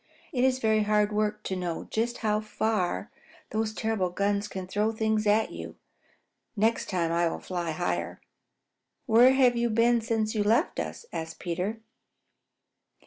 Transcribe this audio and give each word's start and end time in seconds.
It 0.33 0.43
is 0.43 0.57
very 0.57 0.81
hard 0.81 1.11
work 1.11 1.43
to 1.43 1.55
know 1.55 1.83
just 1.91 2.17
how 2.25 2.39
far 2.41 3.11
those 3.51 3.71
terrible 3.71 4.09
guns 4.09 4.47
can 4.47 4.65
throw 4.65 4.91
things 4.91 5.27
at 5.27 5.51
you. 5.51 5.75
Next 6.55 6.89
time 6.89 7.11
I 7.11 7.27
will 7.27 7.37
fly 7.39 7.69
higher." 7.69 8.19
"Where 9.05 9.33
have 9.33 9.55
you 9.55 9.69
been 9.69 10.01
since 10.01 10.33
you 10.33 10.43
left 10.43 10.79
us?" 10.79 11.05
asked 11.13 11.37
Peter. 11.37 11.81